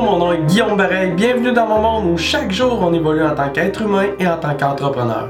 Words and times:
Mon 0.00 0.16
nom 0.16 0.32
est 0.32 0.46
Guillaume 0.46 0.76
Bareil. 0.76 1.12
Bienvenue 1.12 1.52
dans 1.52 1.66
mon 1.66 1.80
monde 1.80 2.12
où 2.12 2.16
chaque 2.16 2.52
jour 2.52 2.78
on 2.80 2.92
évolue 2.92 3.24
en 3.24 3.34
tant 3.34 3.50
qu'être 3.50 3.82
humain 3.82 4.06
et 4.20 4.28
en 4.28 4.36
tant 4.36 4.54
qu'entrepreneur. 4.54 5.28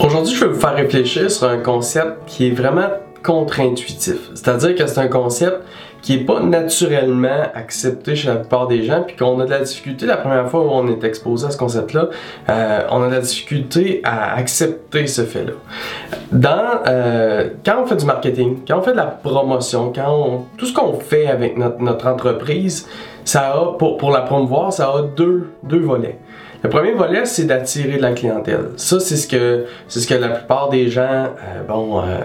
Aujourd'hui, 0.00 0.34
je 0.34 0.44
vais 0.44 0.52
vous 0.52 0.60
faire 0.60 0.74
réfléchir 0.74 1.30
sur 1.30 1.48
un 1.48 1.58
concept 1.58 2.24
qui 2.26 2.48
est 2.48 2.50
vraiment 2.50 2.88
contre-intuitif. 3.22 4.30
C'est-à-dire 4.34 4.74
que 4.74 4.86
c'est 4.86 4.98
un 4.98 5.08
concept 5.08 5.62
qui 6.02 6.14
est 6.14 6.24
pas 6.24 6.40
naturellement 6.40 7.42
accepté 7.54 8.14
chez 8.14 8.28
la 8.28 8.36
plupart 8.36 8.66
des 8.66 8.82
gens, 8.82 9.02
puis 9.02 9.16
qu'on 9.16 9.38
a 9.40 9.44
de 9.44 9.50
la 9.50 9.60
difficulté 9.60 10.06
la 10.06 10.16
première 10.16 10.48
fois 10.48 10.60
où 10.60 10.70
on 10.70 10.88
est 10.88 11.04
exposé 11.04 11.46
à 11.46 11.50
ce 11.50 11.58
concept-là, 11.58 12.08
euh, 12.48 12.80
on 12.90 13.02
a 13.02 13.08
de 13.08 13.14
la 13.14 13.20
difficulté 13.20 14.00
à 14.04 14.34
accepter 14.34 15.06
ce 15.06 15.22
fait-là. 15.22 15.52
Euh, 16.86 17.50
quand 17.64 17.82
on 17.82 17.86
fait 17.86 17.96
du 17.96 18.06
marketing, 18.06 18.58
quand 18.66 18.78
on 18.78 18.82
fait 18.82 18.92
de 18.92 18.96
la 18.96 19.06
promotion, 19.06 19.92
quand 19.94 20.46
tout 20.56 20.66
ce 20.66 20.72
qu'on 20.72 20.94
fait 20.94 21.26
avec 21.26 21.56
notre, 21.58 21.80
notre 21.80 22.06
entreprise, 22.06 22.88
ça 23.24 23.74
pour, 23.78 23.96
pour 23.96 24.10
la 24.10 24.22
promouvoir, 24.22 24.72
ça 24.72 24.88
a 24.88 25.02
deux, 25.02 25.50
deux 25.62 25.80
volets. 25.80 26.18
Le 26.62 26.68
premier 26.68 26.92
volet, 26.92 27.24
c'est 27.24 27.44
d'attirer 27.44 27.96
de 27.96 28.02
la 28.02 28.12
clientèle. 28.12 28.70
Ça, 28.76 29.00
c'est 29.00 29.16
ce 29.16 29.26
que 29.26 29.64
c'est 29.88 30.00
ce 30.00 30.06
que 30.06 30.14
la 30.14 30.28
plupart 30.28 30.68
des 30.68 30.90
gens 30.90 31.00
euh, 31.02 31.62
bon, 31.66 32.00
euh, 32.00 32.18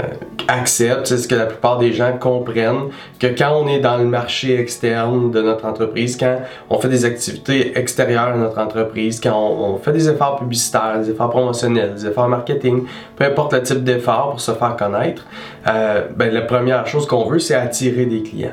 acceptent, 0.49 1.07
c'est 1.07 1.17
ce 1.19 1.27
que 1.29 1.35
la 1.35 1.45
plupart 1.45 1.77
des 1.77 1.93
gens 1.93 2.17
comprennent, 2.17 2.89
que 3.17 3.27
quand 3.27 3.53
on 3.55 3.67
est 3.67 3.79
dans 3.79 3.97
le 3.97 4.03
marché 4.03 4.59
externe 4.59 5.31
de 5.31 5.41
notre 5.41 5.65
entreprise, 5.65 6.17
quand 6.17 6.39
on 6.69 6.77
fait 6.79 6.89
des 6.89 7.05
activités 7.05 7.77
extérieures 7.79 8.33
à 8.33 8.35
notre 8.35 8.59
entreprise, 8.59 9.21
quand 9.21 9.37
on, 9.37 9.77
fait 9.77 9.93
des 9.93 10.09
efforts 10.09 10.37
publicitaires, 10.37 10.99
des 10.99 11.11
efforts 11.11 11.29
promotionnels, 11.29 11.93
des 11.93 12.07
efforts 12.07 12.27
marketing, 12.27 12.83
peu 13.15 13.23
importe 13.23 13.53
le 13.53 13.63
type 13.63 13.85
d'effort 13.85 14.31
pour 14.31 14.41
se 14.41 14.51
faire 14.51 14.75
connaître, 14.75 15.25
euh, 15.67 16.07
ben, 16.13 16.33
la 16.33 16.41
première 16.41 16.85
chose 16.87 17.07
qu'on 17.07 17.25
veut, 17.29 17.39
c'est 17.39 17.55
attirer 17.55 18.05
des 18.05 18.21
clients. 18.21 18.51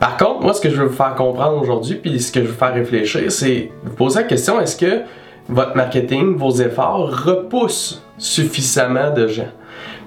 Par 0.00 0.16
contre, 0.16 0.42
moi, 0.42 0.54
ce 0.54 0.60
que 0.60 0.70
je 0.70 0.76
veux 0.76 0.86
vous 0.86 0.96
faire 0.96 1.14
comprendre 1.14 1.60
aujourd'hui, 1.60 1.96
puis 1.96 2.20
ce 2.20 2.30
que 2.30 2.40
je 2.40 2.46
veux 2.46 2.52
vous 2.52 2.58
faire 2.58 2.74
réfléchir, 2.74 3.30
c'est 3.32 3.70
vous 3.84 3.94
poser 3.94 4.20
la 4.20 4.26
question 4.26 4.60
est-ce 4.60 4.76
que 4.76 5.02
votre 5.48 5.76
marketing, 5.76 6.36
vos 6.36 6.52
efforts 6.52 7.24
repoussent 7.24 8.02
suffisamment 8.16 9.10
de 9.10 9.26
gens? 9.26 9.50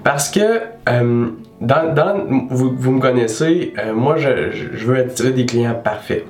Parce 0.02 0.30
que 0.30 0.60
euh, 0.88 1.26
vous, 1.60 2.90
me 2.90 3.00
connaissez, 3.00 3.74
euh, 3.78 3.92
moi, 3.92 4.16
je, 4.16 4.84
veux 4.84 4.98
attirer 4.98 5.30
des 5.30 5.46
clients 5.46 5.74
parfaits. 5.82 6.24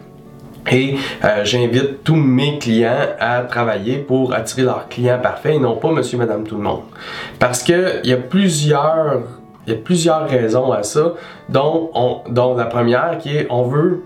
Et 0.71 0.97
euh, 1.25 1.45
j'invite 1.45 2.05
tous 2.05 2.15
mes 2.15 2.59
clients 2.59 3.09
à 3.19 3.41
travailler 3.43 3.99
pour 3.99 4.33
attirer 4.33 4.63
leurs 4.63 4.89
clients 4.89 5.19
parfaits 5.21 5.57
et 5.57 5.59
non 5.59 5.77
pas 5.77 5.91
monsieur, 5.91 6.19
madame, 6.19 6.45
tout 6.45 6.57
le 6.57 6.63
monde. 6.63 6.83
Parce 7.39 7.63
qu'il 7.63 8.01
y 8.05 8.13
a 8.13 8.17
plusieurs 8.17 9.23
il 9.67 9.73
y 9.73 9.77
a 9.77 9.79
plusieurs 9.79 10.29
raisons 10.29 10.73
à 10.73 10.83
ça, 10.83 11.15
dont, 11.49 11.91
dont 12.29 12.55
la 12.55 12.65
première 12.67 13.19
qui 13.19 13.37
est 13.37 13.47
on 13.51 13.63
veut 13.65 14.03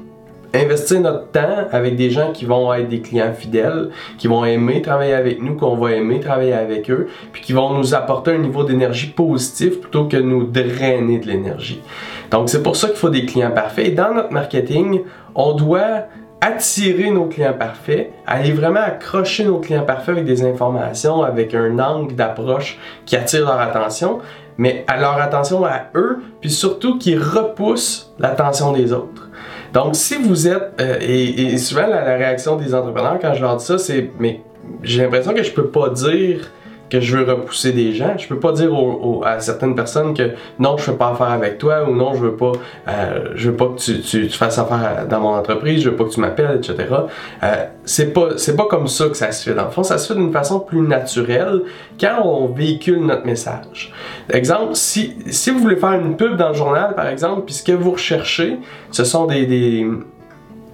investir 0.54 1.00
notre 1.00 1.28
temps 1.28 1.66
avec 1.70 1.96
des 1.96 2.10
gens 2.10 2.32
qui 2.32 2.44
vont 2.44 2.72
être 2.72 2.88
des 2.88 3.00
clients 3.00 3.32
fidèles, 3.32 3.90
qui 4.18 4.28
vont 4.28 4.44
aimer 4.44 4.82
travailler 4.82 5.14
avec 5.14 5.42
nous, 5.42 5.54
qu'on 5.56 5.76
va 5.76 5.92
aimer 5.92 6.20
travailler 6.20 6.54
avec 6.54 6.90
eux, 6.90 7.08
puis 7.32 7.42
qui 7.42 7.52
vont 7.52 7.74
nous 7.74 7.94
apporter 7.94 8.32
un 8.32 8.38
niveau 8.38 8.64
d'énergie 8.64 9.08
positif 9.08 9.80
plutôt 9.80 10.06
que 10.06 10.16
nous 10.16 10.44
drainer 10.44 11.18
de 11.18 11.26
l'énergie. 11.26 11.82
Donc 12.30 12.48
c'est 12.48 12.62
pour 12.62 12.76
ça 12.76 12.88
qu'il 12.88 12.96
faut 12.96 13.10
des 13.10 13.26
clients 13.26 13.50
parfaits. 13.50 13.86
Et 13.86 13.90
dans 13.90 14.14
notre 14.14 14.32
marketing, 14.32 15.02
on 15.34 15.54
doit 15.54 16.06
attirer 16.40 17.10
nos 17.10 17.26
clients 17.26 17.54
parfaits, 17.58 18.12
aller 18.26 18.52
vraiment 18.52 18.80
accrocher 18.80 19.44
nos 19.44 19.58
clients 19.58 19.84
parfaits 19.84 20.10
avec 20.10 20.24
des 20.26 20.44
informations, 20.44 21.22
avec 21.22 21.54
un 21.54 21.78
angle 21.78 22.14
d'approche 22.14 22.78
qui 23.06 23.16
attire 23.16 23.46
leur 23.46 23.58
attention, 23.58 24.18
mais 24.58 24.84
à 24.86 24.98
leur 25.00 25.16
attention 25.18 25.64
à 25.64 25.86
eux, 25.94 26.18
puis 26.40 26.50
surtout 26.50 26.98
qui 26.98 27.16
repousse 27.16 28.12
l'attention 28.18 28.72
des 28.72 28.92
autres. 28.92 29.28
Donc, 29.72 29.94
si 29.94 30.16
vous 30.16 30.48
êtes, 30.48 30.72
euh, 30.80 30.96
et, 31.00 31.58
souvent 31.58 31.86
la, 31.86 32.16
réaction 32.16 32.56
des 32.56 32.74
entrepreneurs 32.74 33.18
quand 33.20 33.34
je 33.34 33.42
leur 33.42 33.56
dis 33.56 33.64
ça, 33.64 33.78
c'est, 33.78 34.10
mais 34.18 34.40
j'ai 34.82 35.02
l'impression 35.02 35.34
que 35.34 35.42
je 35.42 35.52
peux 35.52 35.66
pas 35.66 35.90
dire 35.90 36.50
que 36.90 37.00
je 37.00 37.16
veux 37.16 37.30
repousser 37.30 37.72
des 37.72 37.92
gens. 37.92 38.16
Je 38.16 38.28
peux 38.28 38.38
pas 38.38 38.52
dire 38.52 38.70
à 39.24 39.40
certaines 39.40 39.74
personnes 39.74 40.14
que 40.14 40.30
non, 40.58 40.76
je 40.76 40.84
fais 40.84 40.96
pas 40.96 41.10
affaire 41.10 41.30
avec 41.30 41.58
toi 41.58 41.84
ou 41.88 41.94
non, 41.94 42.14
je 42.14 42.20
veux 42.20 42.36
pas, 42.36 42.52
euh, 42.88 43.32
je 43.34 43.50
veux 43.50 43.56
pas 43.56 43.66
que 43.66 43.78
tu, 43.78 44.00
tu, 44.00 44.28
fasses 44.30 44.58
affaire 44.58 45.06
dans 45.08 45.20
mon 45.20 45.34
entreprise, 45.34 45.82
je 45.82 45.90
veux 45.90 45.96
pas 45.96 46.04
que 46.04 46.10
tu 46.10 46.20
m'appelles, 46.20 46.56
etc. 46.58 46.88
Euh, 47.42 47.64
c'est 47.84 48.12
pas, 48.12 48.30
c'est 48.36 48.56
pas 48.56 48.66
comme 48.66 48.88
ça 48.88 49.08
que 49.08 49.16
ça 49.16 49.32
se 49.32 49.48
fait. 49.48 49.54
Dans 49.54 49.64
le 49.64 49.70
fond, 49.70 49.82
ça 49.82 49.98
se 49.98 50.12
fait 50.12 50.18
d'une 50.18 50.32
façon 50.32 50.60
plus 50.60 50.80
naturelle 50.80 51.62
quand 52.00 52.22
on 52.24 52.46
véhicule 52.46 53.00
notre 53.00 53.26
message. 53.26 53.92
Exemple, 54.30 54.74
si, 54.74 55.14
si 55.30 55.50
vous 55.50 55.60
voulez 55.60 55.76
faire 55.76 55.92
une 55.92 56.16
pub 56.16 56.36
dans 56.36 56.48
le 56.48 56.54
journal, 56.54 56.94
par 56.94 57.06
exemple, 57.08 57.42
puis 57.46 57.54
ce 57.54 57.62
que 57.62 57.72
vous 57.72 57.92
recherchez, 57.92 58.58
ce 58.90 59.04
sont 59.04 59.26
des, 59.26 59.46
des 59.46 59.86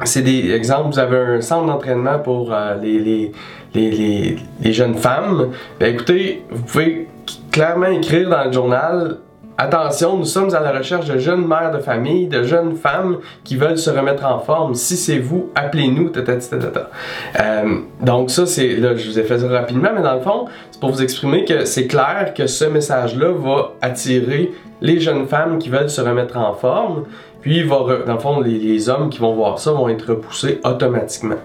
c'est 0.04 0.22
des 0.22 0.50
exemples, 0.50 0.92
vous 0.92 0.98
avez 0.98 1.16
un 1.16 1.40
centre 1.40 1.66
d'entraînement 1.66 2.18
pour 2.18 2.52
euh, 2.52 2.76
les, 2.82 2.98
les, 2.98 3.32
les, 3.74 4.36
les, 4.60 4.72
jeunes 4.72 4.96
femmes. 4.96 5.50
Ben 5.78 5.94
écoutez, 5.94 6.42
vous 6.50 6.62
pouvez 6.62 7.08
clairement 7.50 7.86
écrire 7.86 8.28
dans 8.28 8.44
le 8.44 8.52
journal 8.52 9.18
Attention, 9.58 10.16
nous 10.16 10.24
sommes 10.24 10.54
à 10.54 10.60
la 10.60 10.72
recherche 10.72 11.06
de 11.06 11.18
jeunes 11.18 11.46
mères 11.46 11.70
de 11.72 11.78
famille, 11.78 12.26
de 12.26 12.42
jeunes 12.42 12.74
femmes 12.74 13.18
qui 13.44 13.56
veulent 13.56 13.78
se 13.78 13.90
remettre 13.90 14.24
en 14.24 14.38
forme. 14.38 14.74
Si 14.74 14.96
c'est 14.96 15.18
vous, 15.18 15.50
appelez-nous. 15.54 16.10
Euh, 16.16 17.78
donc 18.00 18.30
ça, 18.30 18.46
c'est 18.46 18.76
là, 18.76 18.96
je 18.96 19.08
vous 19.08 19.18
ai 19.18 19.22
fait 19.24 19.38
ça 19.38 19.48
rapidement, 19.48 19.90
mais 19.94 20.02
dans 20.02 20.14
le 20.14 20.20
fond, 20.20 20.46
c'est 20.70 20.80
pour 20.80 20.90
vous 20.90 21.02
exprimer 21.02 21.44
que 21.44 21.64
c'est 21.64 21.86
clair 21.86 22.32
que 22.34 22.46
ce 22.46 22.64
message-là 22.64 23.32
va 23.32 23.72
attirer 23.82 24.52
les 24.82 25.00
jeunes 25.00 25.26
femmes 25.26 25.58
qui 25.58 25.70
veulent 25.70 25.88
se 25.88 26.00
remettre 26.00 26.36
en 26.36 26.52
forme. 26.52 27.04
Puis, 27.40 27.64
va, 27.64 27.78
dans 28.06 28.12
le 28.12 28.18
fond, 28.20 28.40
les, 28.40 28.88
hommes 28.88 29.10
qui 29.10 29.18
vont 29.18 29.34
voir 29.34 29.58
ça 29.58 29.72
vont 29.72 29.88
être 29.88 30.10
repoussés 30.10 30.60
automatiquement. 30.64 31.36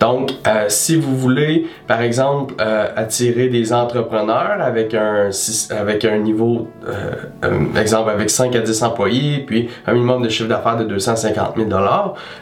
Donc, 0.00 0.32
euh, 0.48 0.64
si 0.68 0.96
vous 0.96 1.16
voulez, 1.16 1.66
par 1.86 2.02
exemple, 2.02 2.54
euh, 2.60 2.88
attirer 2.96 3.48
des 3.48 3.72
entrepreneurs 3.72 4.56
avec 4.60 4.94
un, 4.94 5.30
avec 5.70 6.04
un 6.04 6.18
niveau, 6.18 6.66
euh, 6.88 7.80
exemple, 7.80 8.10
avec 8.10 8.30
5 8.30 8.54
à 8.56 8.60
10 8.60 8.82
employés, 8.82 9.44
puis 9.46 9.68
un 9.86 9.92
minimum 9.92 10.22
de 10.22 10.28
chiffre 10.28 10.48
d'affaires 10.48 10.76
de 10.76 10.84
250 10.84 11.54
000 11.56 11.68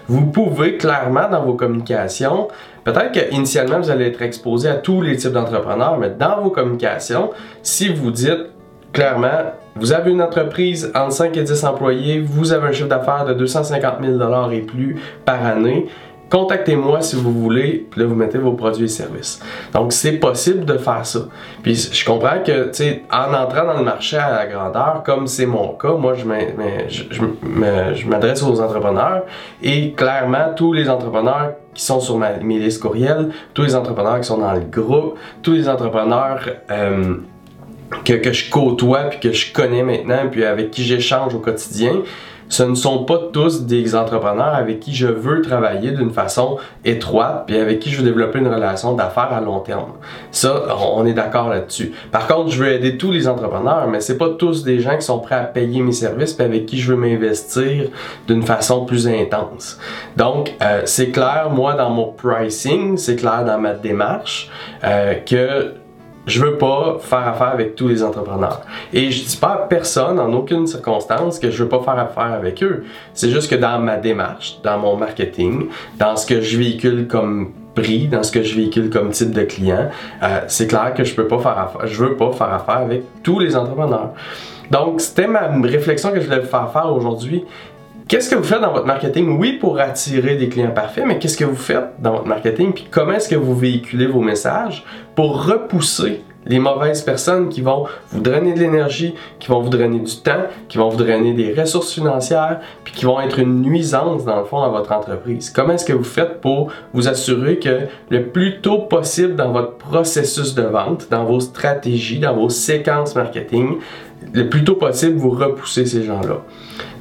vous 0.09 0.27
pouvez 0.27 0.79
clairement, 0.79 1.29
dans 1.31 1.43
vos 1.43 1.55
communications, 1.55 2.49
Peut-être 2.85 3.13
qu'initialement, 3.13 3.79
vous 3.79 3.91
allez 3.91 4.07
être 4.07 4.23
exposé 4.23 4.69
à 4.69 4.75
tous 4.75 5.03
les 5.03 5.17
types 5.17 5.31
d'entrepreneurs, 5.31 5.99
mais 5.99 6.11
dans 6.11 6.41
vos 6.41 6.51
communications, 6.51 7.31
si 7.63 7.89
vous 7.89 8.11
dites 8.11 8.49
clairement, 8.93 9.53
vous 9.75 9.93
avez 9.93 10.11
une 10.11 10.23
entreprise 10.23 10.93
entre 10.95 11.13
5 11.13 11.37
et 11.37 11.43
10 11.43 11.65
employés, 11.65 12.21
vous 12.21 12.53
avez 12.53 12.69
un 12.69 12.73
chiffre 12.73 12.89
d'affaires 12.89 13.25
de 13.25 13.35
250 13.35 13.95
000 14.03 14.51
et 14.51 14.61
plus 14.61 15.01
par 15.25 15.45
année. 15.45 15.89
Contactez-moi 16.29 17.03
si 17.03 17.17
vous 17.17 17.31
voulez, 17.31 17.87
puis 17.91 18.01
là 18.01 18.07
vous 18.07 18.15
mettez 18.15 18.39
vos 18.39 18.53
produits 18.53 18.87
et 18.87 18.89
services. 18.89 19.39
Donc 19.75 19.93
c'est 19.93 20.13
possible 20.13 20.65
de 20.65 20.79
faire 20.79 21.05
ça. 21.05 21.21
Puis 21.63 21.91
je 21.93 22.05
comprends 22.07 22.39
que, 22.43 22.69
tu 22.69 22.75
sais, 22.85 23.03
en 23.13 23.35
entrant 23.35 23.67
dans 23.67 23.77
le 23.77 23.85
marché 23.85 24.17
à 24.17 24.31
la 24.31 24.47
grandeur, 24.47 25.03
comme 25.05 25.27
c'est 25.27 25.45
mon 25.45 25.75
cas, 25.75 25.93
moi 25.93 26.15
je 26.15 26.25
m'adresse 28.09 28.43
aux 28.43 28.61
entrepreneurs 28.63 29.25
et 29.63 29.93
clairement 29.93 30.55
tous 30.57 30.73
les 30.73 30.89
entrepreneurs 30.89 31.53
qui 31.75 31.85
sont 31.85 32.01
sur 32.01 32.17
mes 32.19 32.59
listes 32.59 32.81
courriels, 32.81 33.29
tous 33.53 33.65
les 33.65 33.75
entrepreneurs 33.75 34.19
qui 34.21 34.27
sont 34.27 34.39
dans 34.39 34.53
le 34.53 34.61
groupe, 34.61 35.19
tous 35.43 35.53
les 35.53 35.69
entrepreneurs 35.69 36.49
euh, 36.71 37.17
que, 38.05 38.15
que 38.15 38.33
je 38.33 38.51
côtoie 38.51 39.05
puis 39.05 39.21
que 39.21 39.33
je 39.33 39.53
connais 39.53 39.83
maintenant 39.83 40.29
puis 40.31 40.45
avec 40.45 40.71
qui 40.71 40.85
j'échange 40.85 41.35
au 41.35 41.39
quotidien, 41.39 42.03
ce 42.53 42.65
ne 42.65 42.75
sont 42.75 43.05
pas 43.05 43.19
tous 43.33 43.63
des 43.63 43.95
entrepreneurs 43.95 44.55
avec 44.55 44.81
qui 44.81 44.95
je 44.95 45.07
veux 45.07 45.41
travailler 45.41 45.91
d'une 45.93 46.11
façon 46.11 46.59
étroite 46.85 47.45
puis 47.47 47.57
avec 47.57 47.81
qui 47.81 47.89
je 47.89 47.97
veux 47.97 48.05
développer 48.05 48.41
une 48.41 48.53
relation 48.53 48.93
d'affaires 48.93 49.33
à 49.33 49.41
long 49.41 49.61
terme. 49.61 49.93
Ça, 50.33 50.65
on 50.95 51.07
est 51.07 51.15
d'accord 51.15 51.49
là-dessus. 51.49 51.95
Par 52.11 52.27
contre, 52.27 52.51
je 52.51 52.63
veux 52.63 52.71
aider 52.71 52.99
tous 52.99 53.11
les 53.11 53.27
entrepreneurs, 53.27 53.89
mais 53.89 54.01
c'est 54.01 54.19
pas 54.19 54.29
tous 54.29 54.65
des 54.65 54.81
gens 54.81 54.97
qui 54.97 55.07
sont 55.07 55.19
prêts 55.19 55.37
à 55.37 55.45
payer 55.45 55.81
mes 55.81 55.93
services 55.93 56.35
puis 56.35 56.45
avec 56.45 56.67
qui 56.67 56.79
je 56.79 56.93
veux 56.93 56.99
m'investir 56.99 57.89
d'une 58.27 58.43
façon 58.43 58.85
plus 58.85 59.09
intense. 59.09 59.79
Donc, 60.19 60.53
euh, 60.61 60.83
c'est 60.85 61.09
clair, 61.09 61.49
moi, 61.51 61.73
dans 61.73 61.89
mon 61.89 62.13
pricing, 62.13 62.99
c'est 62.99 63.17
clair 63.17 63.47
dans 63.47 63.59
ma 63.59 63.73
démarche 63.73 64.51
euh, 64.85 65.15
que 65.15 65.73
je 66.27 66.45
veux 66.45 66.57
pas 66.57 66.99
faire 67.01 67.27
affaire 67.27 67.49
avec 67.49 67.75
tous 67.75 67.89
les 67.89 68.03
entrepreneurs. 68.03 68.63
Et 68.93 69.11
je 69.11 69.25
dis 69.25 69.37
pas 69.37 69.53
à 69.53 69.57
personne, 69.67 70.19
en 70.21 70.33
aucune 70.33 70.67
circonstance, 70.67 71.39
que 71.39 71.51
je 71.51 71.63
veux 71.65 71.69
pas 71.69 71.81
faire 71.81 71.99
affaire 71.99 72.33
avec 72.35 72.63
eux. 72.63 72.85
C'est 73.15 73.31
juste 73.31 73.51
que 73.51 73.57
dans 73.57 73.79
ma 73.79 73.97
démarche, 73.97 74.61
dans 74.63 74.79
mon 74.79 74.97
marketing, 74.97 75.69
dans 75.99 76.17
ce 76.17 76.27
que 76.27 76.41
je 76.41 76.57
véhicule 76.57 77.09
comme 77.09 77.53
prix, 77.75 78.07
dans 78.07 78.23
ce 78.23 78.31
que 78.31 78.43
je 78.43 78.55
véhicule 78.55 78.91
comme 78.91 79.11
type 79.11 79.33
de 79.33 79.43
client, 79.43 79.91
euh, 80.23 80.41
c'est 80.47 80.67
clair 80.67 80.93
que 80.95 81.05
je 81.05 81.15
peux 81.15 81.27
faire 81.29 81.59
affaire, 81.59 81.87
veux 81.87 82.17
pas 82.17 82.33
faire 82.33 82.53
affaire 82.53 82.79
avec 82.79 83.03
tous 83.23 83.39
les 83.39 83.57
entrepreneurs. 83.57 84.11
Donc, 84.71 85.01
c'était 85.01 85.27
ma 85.27 85.49
réflexion 85.63 86.13
que 86.13 86.21
je 86.21 86.27
voulais 86.27 86.43
faire 86.43 86.71
faire 86.73 86.93
aujourd'hui. 86.93 87.45
Qu'est-ce 88.09 88.29
que 88.29 88.35
vous 88.35 88.43
faites 88.43 88.61
dans 88.61 88.73
votre 88.73 88.87
marketing? 88.87 89.39
Oui, 89.39 89.55
pour 89.55 89.79
attirer 89.79 90.37
des 90.37 90.49
clients 90.49 90.73
parfaits, 90.73 91.05
mais 91.07 91.19
qu'est-ce 91.19 91.37
que 91.37 91.45
vous 91.45 91.57
faites 91.57 92.01
dans 92.01 92.13
votre 92.13 92.27
marketing? 92.27 92.73
Puis 92.73 92.87
comment 92.91 93.13
est-ce 93.13 93.29
que 93.29 93.37
vous 93.37 93.57
véhiculez 93.57 94.07
vos 94.07 94.21
messages 94.21 94.85
pour 95.15 95.47
repousser 95.47 96.23
les 96.45 96.59
mauvaises 96.59 97.03
personnes 97.03 97.49
qui 97.49 97.61
vont 97.61 97.87
vous 98.11 98.21
drainer 98.21 98.53
de 98.53 98.59
l'énergie, 98.59 99.15
qui 99.39 99.49
vont 99.49 99.61
vous 99.61 99.69
drainer 99.69 100.01
du 100.01 100.17
temps, 100.17 100.45
qui 100.69 100.77
vont 100.77 100.89
vous 100.89 100.97
drainer 100.97 101.33
des 101.33 101.55
ressources 101.55 101.93
financières, 101.93 102.61
puis 102.83 102.93
qui 102.93 103.05
vont 103.05 103.21
être 103.21 103.39
une 103.39 103.63
nuisance 103.63 104.25
dans 104.25 104.41
le 104.41 104.45
fond 104.45 104.61
à 104.61 104.69
votre 104.69 104.91
entreprise? 104.93 105.51
Comment 105.51 105.75
est-ce 105.75 105.85
que 105.85 105.93
vous 105.93 106.03
faites 106.05 106.41
pour 106.41 106.73
vous 106.93 107.07
assurer 107.07 107.61
que 107.61 107.83
le 108.11 108.27
plus 108.27 108.61
tôt 108.61 108.79
possible 108.79 109.37
dans 109.37 109.53
votre 109.53 109.77
processus 109.77 110.55
de 110.55 110.63
vente, 110.63 111.07
dans 111.11 111.25
vos 111.25 111.41
stratégies, 111.41 112.19
dans 112.19 112.35
vos 112.35 112.49
séquences 112.49 113.15
marketing, 113.15 113.79
le 114.33 114.49
plus 114.49 114.65
tôt 114.65 114.75
possible 114.75 115.17
vous 115.17 115.31
repoussez 115.31 115.87
ces 115.87 116.03
gens-là? 116.03 116.43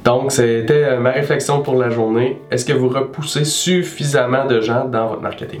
Donc, 0.04 0.32
c'était 0.32 0.84
euh, 0.84 0.98
ma 0.98 1.10
réflexion 1.10 1.62
pour 1.62 1.76
la 1.76 1.90
journée. 1.90 2.40
Est-ce 2.50 2.64
que 2.64 2.72
vous 2.72 2.88
repoussez 2.88 3.44
suffisamment 3.44 4.46
de 4.46 4.60
gens 4.60 4.84
dans 4.84 5.06
votre 5.08 5.22
marketing? 5.22 5.60